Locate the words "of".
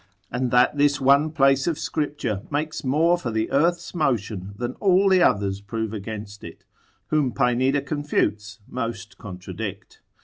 1.67-1.77